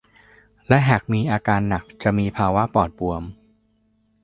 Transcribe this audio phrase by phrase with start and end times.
[0.67, 3.23] และหากมีอาการหนักจะมีภาวะปอดบวม